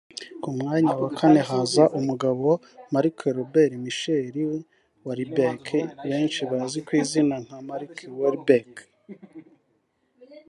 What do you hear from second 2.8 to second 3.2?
Mark